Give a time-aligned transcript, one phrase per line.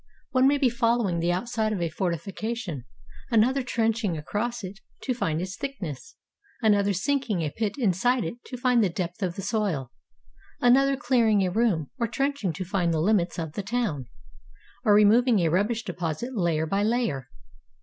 [0.31, 2.85] One may be fol lowing the outside of a fortification,
[3.29, 6.15] another trenching across it to find its thickness,
[6.59, 9.91] another sinking a pit inside it to find the depth of the soil,
[10.59, 14.07] another clearing a room, or trenching to find the limits of the town,
[14.83, 17.29] or removing a rubbish deposit layer by layer.